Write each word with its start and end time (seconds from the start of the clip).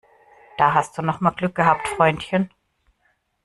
Da 0.57 0.73
hast 0.73 0.97
du 0.97 1.03
noch 1.03 1.21
mal 1.21 1.29
Glück 1.29 1.53
gehabt, 1.53 1.87
Freundchen! 1.87 2.49